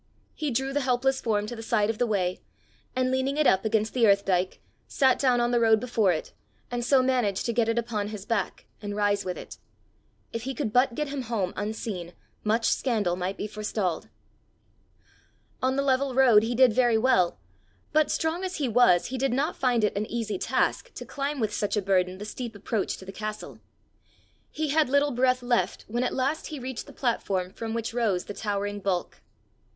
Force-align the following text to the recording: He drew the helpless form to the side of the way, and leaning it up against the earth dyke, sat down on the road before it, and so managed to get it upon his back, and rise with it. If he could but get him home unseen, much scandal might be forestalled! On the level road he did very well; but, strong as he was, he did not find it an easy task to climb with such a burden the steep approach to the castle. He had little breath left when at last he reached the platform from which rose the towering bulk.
He 0.33 0.49
drew 0.49 0.73
the 0.73 0.79
helpless 0.81 1.21
form 1.21 1.45
to 1.45 1.55
the 1.55 1.61
side 1.61 1.91
of 1.91 1.99
the 1.99 2.07
way, 2.07 2.41
and 2.95 3.11
leaning 3.11 3.37
it 3.37 3.45
up 3.45 3.63
against 3.65 3.93
the 3.93 4.07
earth 4.07 4.25
dyke, 4.25 4.59
sat 4.87 5.19
down 5.19 5.39
on 5.39 5.51
the 5.51 5.59
road 5.59 5.79
before 5.79 6.11
it, 6.11 6.33
and 6.71 6.83
so 6.83 7.03
managed 7.03 7.45
to 7.45 7.53
get 7.53 7.69
it 7.69 7.77
upon 7.77 8.07
his 8.07 8.25
back, 8.25 8.65
and 8.81 8.95
rise 8.95 9.23
with 9.23 9.37
it. 9.37 9.59
If 10.33 10.41
he 10.41 10.55
could 10.55 10.73
but 10.73 10.95
get 10.95 11.09
him 11.09 11.21
home 11.21 11.53
unseen, 11.55 12.13
much 12.43 12.69
scandal 12.69 13.15
might 13.15 13.37
be 13.37 13.45
forestalled! 13.45 14.09
On 15.61 15.75
the 15.75 15.83
level 15.83 16.15
road 16.15 16.41
he 16.41 16.55
did 16.55 16.73
very 16.73 16.97
well; 16.97 17.37
but, 17.93 18.09
strong 18.09 18.43
as 18.43 18.55
he 18.55 18.67
was, 18.67 19.05
he 19.05 19.19
did 19.19 19.31
not 19.31 19.55
find 19.55 19.83
it 19.83 19.95
an 19.95 20.07
easy 20.07 20.39
task 20.39 20.91
to 20.95 21.05
climb 21.05 21.39
with 21.39 21.53
such 21.53 21.77
a 21.77 21.79
burden 21.81 22.17
the 22.17 22.25
steep 22.25 22.55
approach 22.55 22.97
to 22.97 23.05
the 23.05 23.11
castle. 23.11 23.59
He 24.49 24.69
had 24.69 24.89
little 24.89 25.11
breath 25.11 25.43
left 25.43 25.85
when 25.87 26.03
at 26.03 26.11
last 26.15 26.47
he 26.47 26.57
reached 26.57 26.87
the 26.87 26.91
platform 26.91 27.53
from 27.53 27.75
which 27.75 27.93
rose 27.93 28.25
the 28.25 28.33
towering 28.33 28.79
bulk. 28.79 29.21